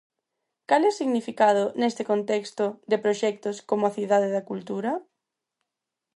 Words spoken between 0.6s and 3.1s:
Cal é o significado, neste contexto, de